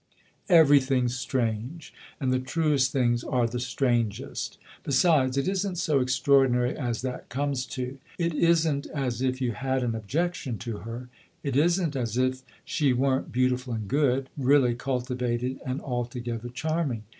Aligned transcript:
"Everything's 0.63 1.15
strange 1.15 1.93
and 2.19 2.33
the 2.33 2.39
truest 2.39 2.91
things 2.91 3.23
are 3.23 3.45
the 3.45 3.59
strangest. 3.59 4.57
Besides, 4.83 5.37
it 5.37 5.47
isn't 5.47 5.75
so 5.77 5.99
extraordinary 5.99 6.75
as 6.75 7.03
that 7.03 7.29
comes 7.29 7.67
to. 7.67 7.99
It 8.17 8.33
isn't 8.33 8.87
as 8.87 9.21
if 9.21 9.39
you 9.41 9.51
had 9.51 9.83
an 9.83 9.93
objection 9.93 10.57
to 10.57 10.77
her; 10.77 11.09
it 11.43 11.55
isn't 11.55 11.95
as 11.95 12.17
if 12.17 12.41
she 12.65 12.93
weren't 12.93 13.31
beautiful 13.31 13.73
and 13.73 13.87
good 13.87 14.29
really 14.35 14.73
cultivated 14.73 15.59
and 15.63 15.79
altogether 15.81 16.49
charming. 16.49 17.03